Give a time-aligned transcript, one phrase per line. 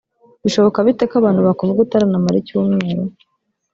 [0.43, 3.03] bishoboka bite ko abantu bakuvuga utaranamara icyumweru